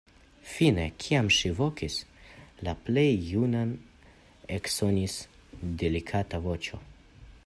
Fine, 0.51 0.85
kiam 1.03 1.27
ŝi 1.39 1.51
vokis 1.59 1.97
la 2.69 2.73
plej 2.87 3.05
junan, 3.27 3.75
eksonis 4.57 5.19
delikata 5.83 6.41
voĉo. 6.49 6.81